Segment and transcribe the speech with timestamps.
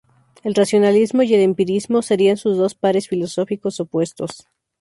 [0.43, 4.47] El racionalismo y el empirismo serían sus dos pares filosóficos opuestos.